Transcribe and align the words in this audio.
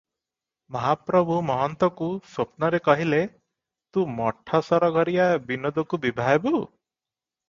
ମହାପ୍ରଭୁ 0.75 1.33
ମହନ୍ତକୁ 1.49 2.07
ସ୍ୱପ୍ନରେ 2.13 2.79
କହିଲେ, 2.87 3.19
'ତୁ 3.93 4.05
ମଠ 4.21 4.61
ସରଘରିଆ 4.71 5.29
ବିନୋଦକୁ 5.53 6.01
ବିଭା 6.07 6.27
ହେବୁ।" 6.31 6.55